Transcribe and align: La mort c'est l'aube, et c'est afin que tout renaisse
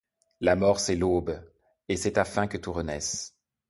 La 0.39 0.55
mort 0.55 0.79
c'est 0.79 0.95
l'aube, 0.95 1.45
et 1.87 1.95
c'est 1.95 2.17
afin 2.17 2.47
que 2.47 2.57
tout 2.57 2.73
renaisse 2.73 3.35